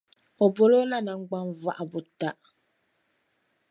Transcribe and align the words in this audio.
O 0.43 0.45
boli 0.55 0.75
o 0.81 0.83
lala 0.89 1.05
naŋgbanvɔya 1.05 1.83
buta. 1.91 2.29